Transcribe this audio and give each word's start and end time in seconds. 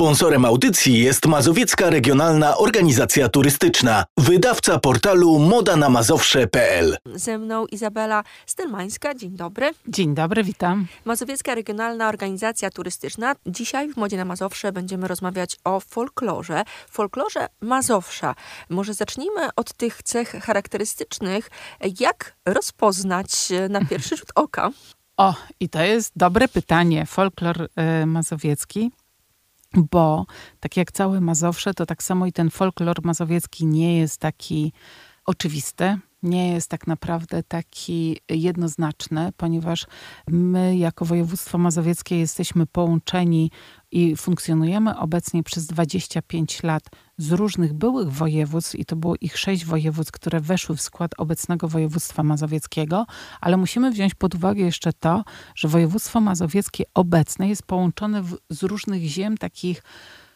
Sponsorem 0.00 0.44
audycji 0.44 0.98
jest 0.98 1.26
Mazowiecka 1.26 1.90
Regionalna 1.90 2.56
Organizacja 2.56 3.28
Turystyczna, 3.28 4.04
wydawca 4.16 4.78
portalu 4.78 5.38
modanamazowsze.pl. 5.38 6.96
Ze 7.14 7.38
mną 7.38 7.66
Izabela 7.66 8.24
Stelmańska. 8.46 9.14
Dzień 9.14 9.30
dobry. 9.30 9.70
Dzień 9.88 10.14
dobry, 10.14 10.44
witam. 10.44 10.86
Mazowiecka 11.04 11.54
Regionalna 11.54 12.08
Organizacja 12.08 12.70
Turystyczna. 12.70 13.34
Dzisiaj 13.46 13.92
w 13.92 13.96
Modzie 13.96 14.16
na 14.16 14.24
Mazowsze 14.24 14.72
będziemy 14.72 15.08
rozmawiać 15.08 15.56
o 15.64 15.80
folklorze. 15.80 16.62
Folklorze 16.90 17.46
Mazowsza. 17.60 18.34
Może 18.68 18.94
zacznijmy 18.94 19.48
od 19.56 19.72
tych 19.72 20.02
cech 20.02 20.30
charakterystycznych. 20.30 21.50
Jak 22.00 22.36
rozpoznać 22.46 23.28
na 23.70 23.84
pierwszy 23.84 24.16
rzut 24.20 24.30
oka? 24.34 24.70
O, 25.16 25.34
i 25.60 25.68
to 25.68 25.82
jest 25.82 26.12
dobre 26.16 26.48
pytanie. 26.48 27.06
Folklor 27.06 27.62
y, 28.02 28.06
mazowiecki 28.06 28.90
bo 29.90 30.26
tak 30.60 30.76
jak 30.76 30.92
całe 30.92 31.20
Mazowsze, 31.20 31.74
to 31.74 31.86
tak 31.86 32.02
samo 32.02 32.26
i 32.26 32.32
ten 32.32 32.50
folklor 32.50 32.96
mazowiecki 33.04 33.66
nie 33.66 33.98
jest 33.98 34.20
taki 34.20 34.72
oczywisty, 35.26 35.98
nie 36.22 36.52
jest 36.52 36.70
tak 36.70 36.86
naprawdę 36.86 37.42
taki 37.42 38.20
jednoznaczny, 38.28 39.32
ponieważ 39.36 39.86
my 40.28 40.76
jako 40.76 41.04
województwo 41.04 41.58
mazowieckie 41.58 42.18
jesteśmy 42.18 42.66
połączeni 42.66 43.50
i 43.90 44.16
funkcjonujemy 44.16 44.98
obecnie 44.98 45.42
przez 45.42 45.66
25 45.66 46.62
lat 46.62 46.82
z 47.18 47.32
różnych 47.32 47.72
byłych 47.72 48.12
województw 48.12 48.74
i 48.74 48.84
to 48.84 48.96
było 48.96 49.14
ich 49.20 49.38
sześć 49.38 49.64
województw, 49.64 50.12
które 50.12 50.40
weszły 50.40 50.76
w 50.76 50.80
skład 50.80 51.10
obecnego 51.18 51.68
województwa 51.68 52.22
mazowieckiego, 52.22 53.06
ale 53.40 53.56
musimy 53.56 53.90
wziąć 53.90 54.14
pod 54.14 54.34
uwagę 54.34 54.64
jeszcze 54.64 54.92
to, 54.92 55.24
że 55.54 55.68
województwo 55.68 56.20
mazowieckie 56.20 56.84
obecne 56.94 57.48
jest 57.48 57.62
połączone 57.62 58.22
w, 58.22 58.36
z 58.50 58.62
różnych 58.62 59.02
ziem 59.02 59.38
takich 59.38 59.82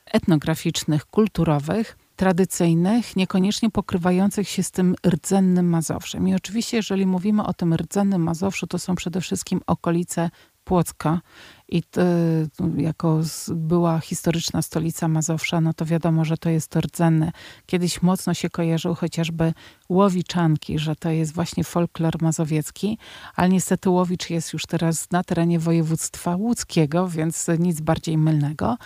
etnograficznych, 0.06 1.06
kulturowych, 1.06 1.96
tradycyjnych, 2.16 3.16
niekoniecznie 3.16 3.70
pokrywających 3.70 4.48
się 4.48 4.62
z 4.62 4.70
tym 4.70 4.94
rdzennym 5.06 5.68
Mazowszem. 5.68 6.28
I 6.28 6.34
oczywiście, 6.34 6.76
jeżeli 6.76 7.06
mówimy 7.06 7.44
o 7.44 7.54
tym 7.54 7.74
rdzennym 7.74 8.22
Mazowszu, 8.22 8.66
to 8.66 8.78
są 8.78 8.94
przede 8.94 9.20
wszystkim 9.20 9.60
okolice 9.66 10.30
Płocka 10.64 11.20
i 11.72 11.82
to, 11.82 12.00
jako 12.76 13.20
była 13.48 14.00
historyczna 14.00 14.62
stolica 14.62 15.08
Mazowsza, 15.08 15.60
no 15.60 15.74
to 15.74 15.84
wiadomo, 15.84 16.24
że 16.24 16.36
to 16.36 16.50
jest 16.50 16.76
rdzenny. 16.76 17.32
Kiedyś 17.66 18.02
mocno 18.02 18.34
się 18.34 18.50
kojarzył 18.50 18.94
chociażby 18.94 19.52
Łowiczanki, 19.88 20.78
że 20.78 20.96
to 20.96 21.10
jest 21.10 21.34
właśnie 21.34 21.64
folklor 21.64 22.22
mazowiecki, 22.22 22.98
ale 23.36 23.48
niestety 23.48 23.90
Łowicz 23.90 24.30
jest 24.30 24.52
już 24.52 24.66
teraz 24.66 25.10
na 25.10 25.24
terenie 25.24 25.58
województwa 25.58 26.36
łódzkiego, 26.36 27.08
więc 27.08 27.46
nic 27.58 27.80
bardziej 27.80 28.18
mylnego. 28.18 28.76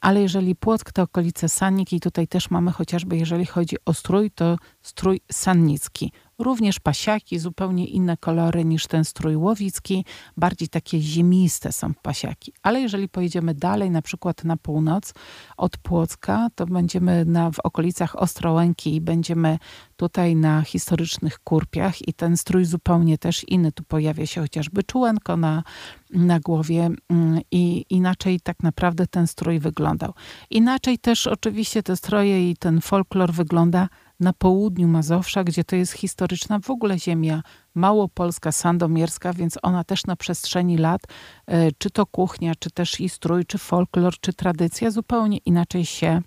Ale 0.00 0.20
jeżeli 0.22 0.54
Płock 0.54 0.92
to 0.92 1.02
okolice 1.02 1.48
Sanniki, 1.48 2.00
tutaj 2.00 2.28
też 2.28 2.50
mamy 2.50 2.72
chociażby, 2.72 3.16
jeżeli 3.16 3.46
chodzi 3.46 3.76
o 3.84 3.94
strój, 3.94 4.30
to 4.30 4.56
strój 4.82 5.20
sannicki. 5.32 6.12
Również 6.38 6.80
pasiaki, 6.80 7.38
zupełnie 7.38 7.86
inne 7.86 8.16
kolory 8.16 8.64
niż 8.64 8.86
ten 8.86 9.04
strój 9.04 9.36
łowicki, 9.36 10.04
bardziej 10.36 10.68
takie 10.68 11.00
ziemiste 11.00 11.72
są 11.72 11.94
pasiaki. 11.94 12.33
Ale 12.62 12.80
jeżeli 12.80 13.08
pojedziemy 13.08 13.54
dalej, 13.54 13.90
na 13.90 14.02
przykład 14.02 14.44
na 14.44 14.56
północ 14.56 15.14
od 15.56 15.76
Płocka, 15.76 16.48
to 16.54 16.66
będziemy 16.66 17.24
na, 17.24 17.50
w 17.50 17.58
okolicach 17.58 18.16
Ostrołęki 18.16 18.94
i 18.94 19.00
będziemy 19.00 19.58
tutaj 19.96 20.36
na 20.36 20.62
historycznych 20.62 21.38
kurpiach 21.38 22.08
i 22.08 22.14
ten 22.14 22.36
strój 22.36 22.64
zupełnie 22.64 23.18
też 23.18 23.44
inny. 23.48 23.72
Tu 23.72 23.84
pojawia 23.84 24.26
się 24.26 24.40
chociażby 24.40 24.82
czułenko 24.82 25.36
na, 25.36 25.62
na 26.10 26.40
głowie 26.40 26.90
mm, 27.08 27.40
i 27.50 27.84
inaczej 27.90 28.40
tak 28.40 28.62
naprawdę 28.62 29.06
ten 29.06 29.26
strój 29.26 29.58
wyglądał. 29.58 30.14
Inaczej 30.50 30.98
też 30.98 31.26
oczywiście 31.26 31.82
te 31.82 31.96
stroje 31.96 32.50
i 32.50 32.56
ten 32.56 32.80
folklor 32.80 33.32
wygląda 33.32 33.88
na 34.20 34.32
południu 34.32 34.88
Mazowsza, 34.88 35.44
gdzie 35.44 35.64
to 35.64 35.76
jest 35.76 35.92
historyczna 35.92 36.58
w 36.58 36.70
ogóle 36.70 36.98
ziemia 36.98 37.42
małopolska, 37.74 38.52
sandomierska, 38.52 39.32
więc 39.32 39.58
ona 39.62 39.84
też 39.84 40.06
na 40.06 40.16
przestrzeni 40.16 40.78
lat, 40.78 41.02
e, 41.46 41.72
czy 41.78 41.90
to 41.90 42.06
kuchnia, 42.06 42.52
czy 42.58 42.70
też 42.70 43.00
i 43.00 43.08
strój, 43.08 43.44
czy 43.44 43.58
folklor, 43.58 44.14
czy 44.20 44.32
tradycja 44.32 44.90
zupełnie 44.90 45.38
inaczej 45.38 45.84
się 45.84 46.22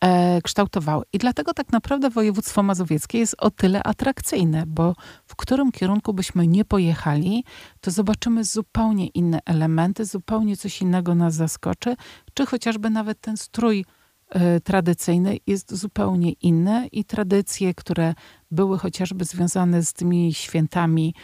e, 0.00 0.42
kształtowały. 0.42 1.04
I 1.12 1.18
dlatego 1.18 1.54
tak 1.54 1.72
naprawdę 1.72 2.10
województwo 2.10 2.62
mazowieckie 2.62 3.18
jest 3.18 3.36
o 3.38 3.50
tyle 3.50 3.82
atrakcyjne, 3.82 4.64
bo 4.66 4.94
w 5.26 5.36
którym 5.36 5.72
kierunku 5.72 6.14
byśmy 6.14 6.46
nie 6.46 6.64
pojechali, 6.64 7.44
to 7.80 7.90
zobaczymy 7.90 8.44
zupełnie 8.44 9.06
inne 9.06 9.38
elementy, 9.44 10.04
zupełnie 10.04 10.56
coś 10.56 10.82
innego 10.82 11.14
nas 11.14 11.34
zaskoczy, 11.34 11.96
czy 12.34 12.46
chociażby 12.46 12.90
nawet 12.90 13.20
ten 13.20 13.36
strój 13.36 13.84
tradycyjny 14.64 15.36
jest 15.46 15.74
zupełnie 15.74 16.32
inny 16.32 16.88
i 16.92 17.04
tradycje, 17.04 17.74
które 17.74 18.14
były 18.50 18.78
chociażby 18.78 19.24
związane 19.24 19.82
z 19.82 19.92
tymi 19.92 20.34
świętami, 20.34 21.14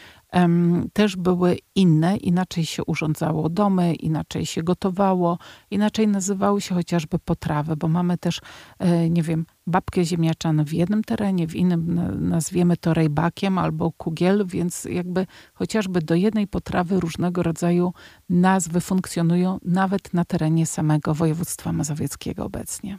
też 0.93 1.17
były 1.17 1.59
inne. 1.75 2.17
Inaczej 2.17 2.67
się 2.67 2.85
urządzało 2.85 3.49
domy, 3.49 3.95
inaczej 3.95 4.47
się 4.47 4.63
gotowało, 4.63 5.39
inaczej 5.71 6.09
nazywały 6.09 6.61
się 6.61 6.75
chociażby 6.75 7.19
potrawy, 7.19 7.77
bo 7.77 7.89
mamy 7.89 8.19
też, 8.19 8.41
e, 8.79 9.11
nie 9.11 9.23
wiem, 9.23 9.47
babkę 9.67 10.05
ziemniaczane 10.05 10.65
w 10.65 10.73
jednym 10.73 11.05
terenie, 11.05 11.49
w 11.49 11.55
innym 11.55 12.01
nazwiemy 12.29 12.77
to 12.77 12.95
rejbakiem 12.95 13.59
albo 13.59 13.93
kugiel, 13.93 14.47
więc 14.47 14.85
jakby 14.85 15.27
chociażby 15.55 16.03
do 16.03 16.15
jednej 16.15 16.47
potrawy 16.47 17.01
różnego 17.01 17.43
rodzaju 17.43 17.93
nazwy 18.29 18.81
funkcjonują 18.81 19.59
nawet 19.65 20.15
na 20.15 20.25
terenie 20.25 20.67
samego 20.67 21.15
województwa 21.15 21.73
mazowieckiego 21.73 22.45
obecnie. 22.45 22.99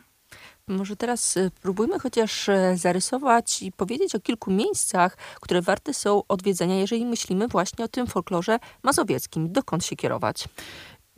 Może 0.68 0.96
teraz 0.96 1.38
y, 1.38 1.52
próbujmy 1.62 2.00
chociaż 2.00 2.50
e, 2.50 2.78
zarysować 2.78 3.62
i 3.62 3.72
powiedzieć 3.72 4.16
o 4.16 4.20
kilku 4.20 4.52
miejscach, 4.52 5.18
które 5.42 5.62
warte 5.62 5.94
są 5.94 6.24
odwiedzenia, 6.28 6.76
jeżeli 6.76 7.06
myślimy 7.06 7.48
właśnie 7.48 7.86
o 7.86 7.88
tym 7.88 8.08
folklorze 8.08 8.60
mazowieckim. 8.84 9.52
Dokąd 9.52 9.86
się 9.86 9.96
kierować? 9.96 10.48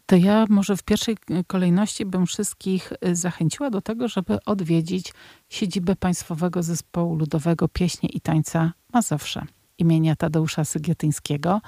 To 0.06 0.16
ja 0.16 0.46
może 0.50 0.78
w 0.78 0.84
pierwszej 0.84 1.18
y, 1.32 1.44
kolejności 1.48 2.06
bym 2.06 2.26
wszystkich 2.26 2.94
zachęciła 3.14 3.70
do 3.70 3.82
tego, 3.82 4.08
żeby 4.08 4.38
odwiedzić 4.46 5.14
siedzibę 5.50 5.96
Państwowego 5.96 6.64
Zespołu 6.64 7.16
Ludowego 7.16 7.68
Pieśnie 7.68 8.10
i 8.10 8.22
Tańca 8.22 8.74
Mazowsze 8.94 9.46
imienia 9.80 10.16
Tadeusza 10.16 10.66
Sygietyńskiego, 10.66 11.62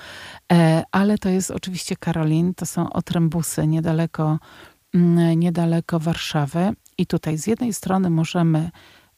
e, 0.51 0.83
ale 0.91 1.17
to 1.17 1.29
jest 1.29 1.51
oczywiście 1.51 1.95
Karolin, 1.95 2.53
to 2.53 2.65
są 2.65 2.93
otrębusy 2.93 3.67
niedaleko, 3.67 4.39
mm, 4.93 5.39
niedaleko 5.39 5.99
Warszawy 5.99 6.73
i 6.97 7.05
tutaj 7.05 7.37
z 7.37 7.47
jednej 7.47 7.73
strony 7.73 8.09
możemy 8.09 8.71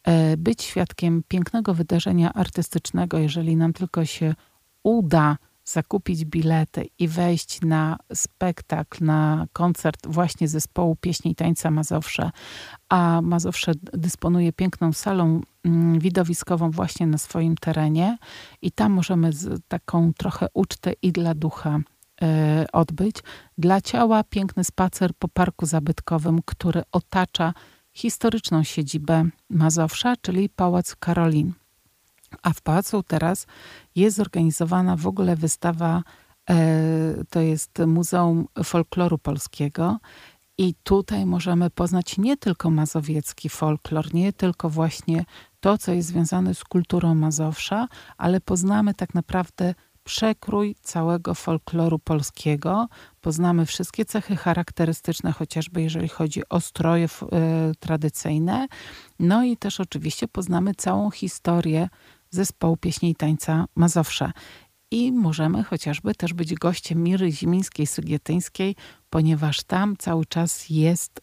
e, 0.04 0.38
być 0.38 0.64
świadkiem 0.64 1.24
pięknego 1.28 1.74
wydarzenia 1.74 2.34
artystycznego, 2.34 3.18
jeżeli 3.18 3.56
nam 3.56 3.74
tylko 3.74 4.06
się 4.06 4.36
uda 4.84 5.38
zakupić 5.66 6.26
bilety 6.26 6.86
i 7.00 7.08
wejść 7.08 7.62
na 7.62 7.98
spektakl, 8.14 9.06
na 9.06 9.48
koncert 9.54 10.08
właśnie 10.08 10.48
zespołu 10.48 10.96
pieśni 10.96 11.32
i 11.32 11.36
tańca 11.36 11.72
Mazowsze, 11.72 12.32
a 12.90 13.22
Mazowsze 13.24 13.72
dysponuje 13.94 14.54
piękną 14.54 14.94
salą 14.94 15.42
mm, 15.66 16.00
widowiskową 16.00 16.72
właśnie 16.72 17.08
na 17.08 17.18
swoim 17.18 17.56
terenie 17.56 18.18
i 18.62 18.72
tam 18.72 18.92
możemy 18.92 19.30
taką 19.68 20.14
trochę 20.14 20.48
ucztę 20.54 20.94
i 21.02 21.12
dla 21.12 21.36
ducha 21.36 21.80
odbyć. 22.74 23.16
Dla 23.58 23.82
ciała 23.82 24.24
piękny 24.24 24.64
spacer 24.64 25.12
po 25.20 25.28
parku 25.28 25.66
zabytkowym, 25.66 26.40
który 26.46 26.82
otacza 26.92 27.54
historyczną 27.94 28.64
siedzibę 28.64 29.26
Mazowsza, 29.50 30.16
czyli 30.22 30.50
Pałac 30.50 30.96
Karolin. 30.96 31.54
A 32.42 32.54
w 32.54 32.62
pałacu 32.62 33.04
teraz 33.04 33.48
jest 33.96 34.18
zorganizowana 34.18 34.96
w 34.96 35.08
ogóle 35.08 35.36
wystawa, 35.36 36.04
e, 36.50 36.56
to 37.30 37.40
jest 37.40 37.80
Muzeum 37.88 38.48
Folkloru 38.64 39.18
Polskiego. 39.18 39.98
I 40.58 40.76
tutaj 40.84 41.26
możemy 41.26 41.70
poznać 41.70 42.18
nie 42.18 42.38
tylko 42.38 42.70
mazowiecki 42.70 43.50
folklor, 43.50 44.14
nie 44.14 44.34
tylko 44.34 44.70
właśnie 44.70 45.26
to, 45.60 45.78
co 45.78 45.92
jest 45.92 46.08
związane 46.08 46.54
z 46.54 46.64
kulturą 46.64 47.16
Mazowsza, 47.16 47.88
ale 48.18 48.42
poznamy 48.42 48.94
tak 48.94 49.14
naprawdę 49.14 49.74
przekrój 50.04 50.76
całego 50.82 51.34
folkloru 51.34 52.00
polskiego. 52.00 52.88
Poznamy 53.22 53.66
wszystkie 53.66 54.06
cechy 54.06 54.36
charakterystyczne, 54.36 55.32
chociażby 55.32 55.82
jeżeli 55.82 56.08
chodzi 56.08 56.50
o 56.50 56.62
stroje 56.62 57.06
y, 57.06 57.10
tradycyjne. 57.80 58.68
No 59.20 59.44
i 59.44 59.58
też 59.58 59.80
oczywiście 59.80 60.28
poznamy 60.28 60.76
całą 60.76 61.12
historię 61.12 61.90
zespołu 62.30 62.78
pieśni 62.78 63.10
i 63.10 63.16
tańca 63.16 63.66
Mazowsze. 63.76 64.32
I 64.92 65.12
możemy 65.12 65.64
chociażby 65.64 66.16
też 66.16 66.34
być 66.34 66.56
gościem 66.56 67.04
Miry 67.04 67.32
Zimińskiej-Sygietyńskiej, 67.32 68.76
ponieważ 69.10 69.64
tam 69.64 69.98
cały 69.98 70.26
czas 70.26 70.70
jest 70.70 71.22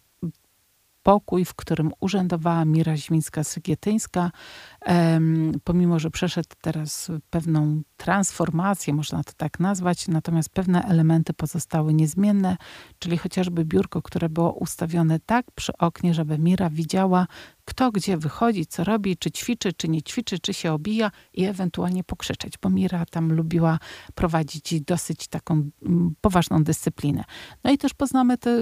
pokój, 1.03 1.45
w 1.45 1.55
którym 1.55 1.93
urzędowała 2.01 2.65
Mira 2.65 2.97
Zimińska-Sygietyńska 2.97 4.31
pomimo, 5.65 5.99
że 5.99 6.11
przeszedł 6.11 6.49
teraz 6.61 7.11
pewną 7.31 7.83
transformację, 7.97 8.95
można 8.95 9.25
to 9.25 9.33
tak 9.37 9.61
nazwać, 9.61 10.09
natomiast 10.09 10.49
pewne 10.49 10.83
elementy 10.83 11.33
pozostały 11.33 11.95
niezmienne, 11.95 12.57
czyli 12.99 13.19
chociażby 13.19 13.65
biurko, 13.65 14.03
które 14.03 14.29
było 14.29 14.53
ustawione 14.53 15.19
tak 15.27 15.51
przy 15.51 15.73
oknie, 15.79 16.15
żeby 16.15 16.39
Mira 16.39 16.71
widziała, 16.71 17.27
kto 17.65 17.93
gdzie 17.93 18.17
wychodzi, 18.17 18.67
co 18.67 18.85
robi, 18.85 19.17
czy 19.17 19.31
ćwiczy, 19.31 19.73
czy 19.73 19.89
nie 19.89 20.03
ćwiczy, 20.03 20.39
czy 20.39 20.55
się 20.55 20.73
obija 20.73 21.11
i 21.35 21.45
ewentualnie 21.45 22.05
pokrzyczeć, 22.05 22.55
bo 22.63 22.71
Mira 22.71 23.07
tam 23.07 23.33
lubiła 23.33 23.79
prowadzić 24.15 24.81
dosyć 24.81 25.29
taką 25.29 25.71
poważną 26.21 26.65
dyscyplinę. 26.65 27.25
No 27.65 27.73
i 27.73 27.79
też 27.79 27.95
poznamy 27.95 28.39
te 28.39 28.59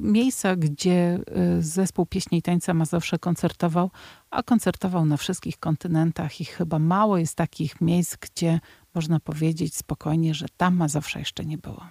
miejsca, 0.00 0.56
gdzie 0.56 1.18
y, 1.58 1.62
zespół 1.62 2.06
pieśni 2.06 2.38
i 2.38 2.42
tańca 2.42 2.74
Mazowsze 2.74 3.18
koncertował, 3.18 3.90
a 4.36 4.42
koncertował 4.42 5.04
na 5.04 5.16
wszystkich 5.16 5.58
kontynentach 5.58 6.40
i 6.40 6.44
chyba 6.44 6.78
mało 6.78 7.18
jest 7.18 7.34
takich 7.34 7.80
miejsc, 7.80 8.16
gdzie 8.16 8.60
można 8.94 9.20
powiedzieć 9.20 9.76
spokojnie, 9.76 10.34
że 10.34 10.46
tam 10.56 10.76
Mazowsza 10.76 11.18
jeszcze 11.18 11.44
nie 11.44 11.58
było. 11.58 11.86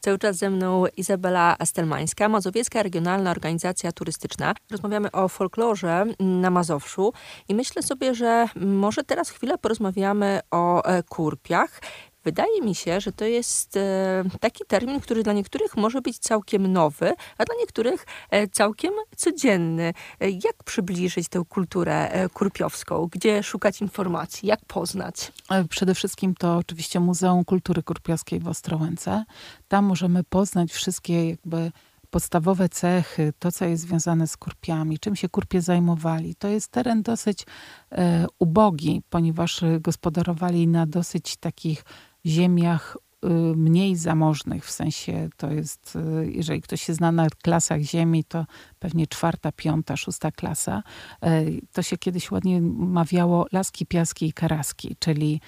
Cały 0.00 0.18
czas 0.18 0.36
ze 0.36 0.50
mną 0.50 0.84
Izabela 0.96 1.56
Astelmańska, 1.58 2.28
Mazowiecka 2.28 2.82
Regionalna 2.82 3.30
Organizacja 3.30 3.92
Turystyczna. 3.92 4.54
Rozmawiamy 4.70 5.12
o 5.12 5.28
folklorze 5.28 6.04
na 6.20 6.50
Mazowszu 6.50 7.12
i 7.48 7.54
myślę 7.54 7.82
sobie, 7.82 8.14
że 8.14 8.48
może 8.56 9.04
teraz 9.04 9.30
chwilę 9.30 9.58
porozmawiamy 9.58 10.40
o 10.50 10.84
e, 10.84 11.02
kurpiach. 11.02 11.80
Wydaje 12.24 12.62
mi 12.62 12.74
się, 12.74 13.00
że 13.00 13.12
to 13.12 13.24
jest 13.24 13.76
e, 13.76 14.24
taki 14.40 14.64
termin, 14.68 15.00
który 15.00 15.22
dla 15.22 15.32
niektórych 15.32 15.76
może 15.76 16.00
być 16.00 16.18
całkiem 16.18 16.72
nowy, 16.72 17.14
a 17.38 17.44
dla 17.44 17.54
niektórych 17.60 18.06
e, 18.30 18.48
całkiem 18.48 18.92
codzienny. 19.16 19.94
E, 20.20 20.30
jak 20.30 20.64
przybliżyć 20.64 21.28
tę 21.28 21.42
kulturę 21.48 22.28
kurpiowską? 22.34 23.08
Gdzie 23.12 23.42
szukać 23.42 23.80
informacji? 23.80 24.48
Jak 24.48 24.60
poznać? 24.64 25.32
Przede 25.70 25.94
wszystkim 25.94 26.34
to 26.34 26.56
oczywiście 26.56 27.00
Muzeum 27.00 27.44
Kultury 27.44 27.82
Kurpiowskiej 27.82 28.40
w 28.40 28.48
Ostrołęce. 28.48 29.24
Tam 29.68 29.84
możemy 29.84 30.24
poznać 30.24 30.72
wszystkie 30.72 31.28
jakby 31.28 31.72
podstawowe 32.10 32.68
cechy, 32.68 33.32
to 33.38 33.52
co 33.52 33.64
jest 33.64 33.82
związane 33.82 34.26
z 34.26 34.36
kurpiami, 34.36 34.98
czym 34.98 35.16
się 35.16 35.28
kurpie 35.28 35.62
zajmowali. 35.62 36.34
To 36.34 36.48
jest 36.48 36.68
teren 36.68 37.02
dosyć 37.02 37.46
e, 37.92 38.26
ubogi, 38.38 39.02
ponieważ 39.10 39.64
gospodarowali 39.80 40.68
na 40.68 40.86
dosyć 40.86 41.36
takich 41.36 41.84
ziemiach 42.26 42.96
y, 43.24 43.28
mniej 43.56 43.96
zamożnych, 43.96 44.66
w 44.66 44.70
sensie 44.70 45.28
to 45.36 45.50
jest, 45.50 45.96
y, 45.96 46.32
jeżeli 46.32 46.60
ktoś 46.62 46.82
się 46.82 46.94
zna 46.94 47.12
na 47.12 47.26
klasach 47.42 47.80
ziemi, 47.80 48.24
to 48.24 48.46
pewnie 48.78 49.06
czwarta, 49.06 49.52
piąta, 49.52 49.96
szósta 49.96 50.30
klasa. 50.30 50.82
E, 51.22 51.44
to 51.72 51.82
się 51.82 51.96
kiedyś 51.96 52.30
ładnie 52.30 52.60
mawiało 52.72 53.46
laski, 53.52 53.86
piaski 53.86 54.26
i 54.26 54.32
karaski, 54.32 54.96
czyli 54.98 55.40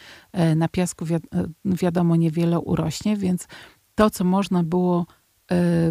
na 0.57 0.69
piasku 0.69 1.05
wi 1.05 1.15
wiadomo 1.65 2.17
niewiele 2.17 2.61
urośnie, 2.61 3.17
więc 3.17 3.49
to, 3.95 4.11
co 4.11 4.25
można 4.25 4.63
było 4.63 5.07
Y, 5.07 5.26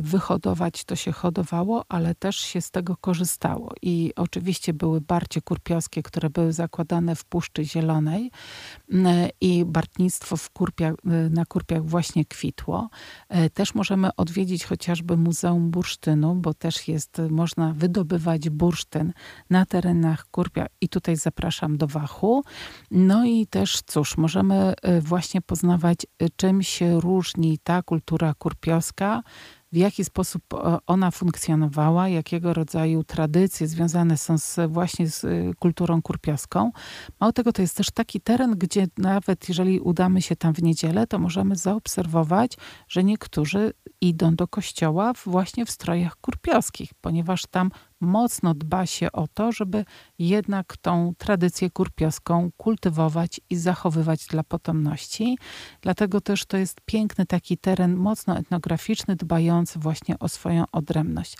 wyhodować, 0.01 0.83
to 0.83 0.95
się 0.95 1.11
hodowało, 1.11 1.85
ale 1.89 2.15
też 2.15 2.35
się 2.35 2.61
z 2.61 2.71
tego 2.71 2.97
korzystało. 2.97 3.73
I 3.81 4.13
oczywiście 4.15 4.73
były 4.73 5.01
barcie 5.01 5.41
kurpiowskie, 5.41 6.03
które 6.03 6.29
były 6.29 6.53
zakładane 6.53 7.15
w 7.15 7.25
Puszczy 7.25 7.65
Zielonej 7.65 8.31
y, 8.91 8.95
i 9.41 9.65
bartnictwo 9.65 10.37
w 10.37 10.49
kurpiach, 10.49 10.93
y, 10.93 11.29
na 11.29 11.45
kurpiach 11.45 11.85
właśnie 11.85 12.25
kwitło. 12.25 12.89
Też 13.53 13.75
możemy 13.75 14.15
odwiedzić 14.15 14.65
chociażby 14.65 15.17
Muzeum 15.17 15.71
Bursztynu, 15.71 16.35
bo 16.35 16.53
też 16.53 16.87
jest, 16.87 17.21
można 17.29 17.73
wydobywać 17.73 18.49
bursztyn 18.49 19.13
na 19.49 19.65
terenach 19.65 20.25
kurpia 20.31 20.65
i 20.81 20.89
tutaj 20.89 21.15
zapraszam 21.15 21.77
do 21.77 21.87
Wachu. 21.87 22.43
No 22.91 23.25
i 23.25 23.47
też 23.47 23.81
cóż, 23.85 24.17
możemy 24.17 24.73
właśnie 25.01 25.41
poznawać, 25.41 25.97
czym 26.35 26.63
się 26.63 26.99
różni 27.01 27.59
ta 27.63 27.83
kultura 27.83 28.33
kurpiowska 28.33 29.23
w 29.75 29.77
jaki 29.77 30.05
sposób 30.05 30.53
e, 30.53 30.77
ona 30.87 31.11
funkcjonowała, 31.11 32.09
jakiego 32.09 32.53
rodzaju 32.53 33.03
tradycje 33.03 33.67
związane 33.67 34.17
są 34.17 34.37
z, 34.37 34.59
właśnie 34.71 35.09
z 35.09 35.25
e, 35.25 35.53
kulturą 35.59 36.01
kurpiowską. 36.01 36.71
Mało 37.19 37.33
tego, 37.33 37.53
to 37.53 37.61
jest 37.61 37.77
też 37.77 37.91
taki 37.91 38.21
teren, 38.21 38.51
gdzie 38.57 38.87
nawet 38.97 39.49
jeżeli 39.49 39.79
udamy 39.79 40.21
się 40.21 40.35
tam 40.35 40.53
w 40.53 40.63
niedzielę, 40.63 41.07
to 41.07 41.19
możemy 41.19 41.55
zaobserwować, 41.55 42.57
że 42.87 43.03
niektórzy 43.03 43.73
idą 44.01 44.35
do 44.35 44.47
kościoła 44.47 45.13
właśnie 45.25 45.65
w 45.65 45.71
strojach 45.71 46.15
kurpiowskich, 46.15 46.93
ponieważ 47.01 47.41
tam 47.51 47.71
mocno 48.05 48.53
dba 48.53 48.85
się 48.85 49.11
o 49.11 49.27
to, 49.27 49.51
żeby 49.51 49.85
jednak 50.19 50.77
tą 50.77 51.13
tradycję 51.17 51.69
kurpiowską 51.69 52.49
kultywować 52.57 53.41
i 53.49 53.55
zachowywać 53.55 54.25
dla 54.27 54.43
potomności. 54.43 55.37
Dlatego 55.81 56.21
też 56.21 56.45
to 56.45 56.57
jest 56.57 56.81
piękny 56.85 57.25
taki 57.25 57.57
teren 57.57 57.95
mocno 57.95 58.37
etnograficzny, 58.37 59.15
dbający 59.15 59.79
właśnie 59.79 60.19
o 60.19 60.29
swoją 60.29 60.63
odrębność 60.71 61.37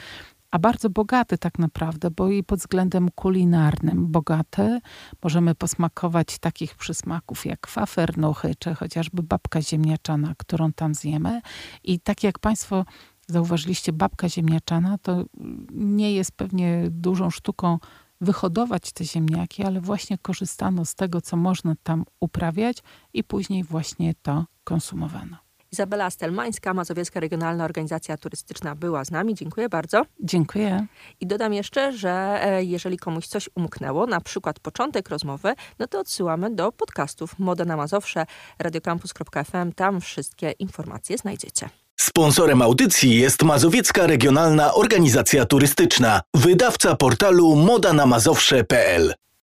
a 0.55 0.59
bardzo 0.59 0.89
bogaty 0.89 1.37
tak 1.37 1.59
naprawdę, 1.59 2.11
bo 2.11 2.29
i 2.29 2.43
pod 2.43 2.59
względem 2.59 3.09
kulinarnym 3.15 4.07
bogaty. 4.07 4.79
Możemy 5.23 5.55
posmakować 5.55 6.39
takich 6.39 6.75
przysmaków 6.75 7.45
jak 7.45 7.67
fafernuchy, 7.67 8.55
czy 8.59 8.75
chociażby 8.75 9.23
babka 9.23 9.61
ziemniaczana, 9.61 10.33
którą 10.37 10.73
tam 10.73 10.95
zjemy. 10.95 11.41
I 11.83 11.99
tak 11.99 12.23
jak 12.23 12.39
Państwo 12.39 12.85
zauważyliście, 13.27 13.93
babka 13.93 14.29
ziemniaczana 14.29 14.97
to 14.97 15.25
nie 15.71 16.13
jest 16.13 16.31
pewnie 16.31 16.87
dużą 16.89 17.29
sztuką 17.29 17.79
wyhodować 18.21 18.91
te 18.91 19.05
ziemniaki, 19.05 19.63
ale 19.63 19.81
właśnie 19.81 20.17
korzystano 20.17 20.85
z 20.85 20.95
tego, 20.95 21.21
co 21.21 21.37
można 21.37 21.75
tam 21.83 22.05
uprawiać 22.19 22.77
i 23.13 23.23
później 23.23 23.63
właśnie 23.63 24.13
to 24.21 24.45
konsumowano. 24.63 25.37
Izabela 25.71 26.09
Stelmańska, 26.09 26.73
Mazowiecka 26.73 27.19
Regionalna 27.19 27.65
Organizacja 27.65 28.17
Turystyczna 28.17 28.75
była 28.75 29.05
z 29.05 29.11
nami. 29.11 29.35
Dziękuję 29.35 29.69
bardzo. 29.69 30.05
Dziękuję. 30.19 30.85
I 31.19 31.27
dodam 31.27 31.53
jeszcze, 31.53 31.91
że 31.91 32.39
e, 32.41 32.63
jeżeli 32.63 32.97
komuś 32.97 33.27
coś 33.27 33.49
umknęło, 33.55 34.05
na 34.05 34.21
przykład 34.21 34.59
początek 34.59 35.09
rozmowy, 35.09 35.53
no 35.79 35.87
to 35.87 35.99
odsyłamy 35.99 36.55
do 36.55 36.71
podcastów 36.71 37.39
Moda 37.39 37.65
na 37.65 37.77
Mazowsze, 37.77 38.25
radiocampus.fm. 38.59 39.73
Tam 39.73 40.01
wszystkie 40.01 40.51
informacje 40.51 41.17
znajdziecie. 41.17 41.69
Sponsorem 41.99 42.61
audycji 42.61 43.19
jest 43.19 43.43
Mazowiecka 43.43 44.07
Regionalna 44.07 44.73
Organizacja 44.73 45.45
Turystyczna, 45.45 46.21
wydawca 46.33 46.95
portalu 46.95 47.55
modanamazowsze.pl. 47.55 49.13